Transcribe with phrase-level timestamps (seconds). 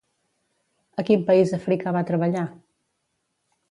[1.03, 2.49] A quin país africà va treballar?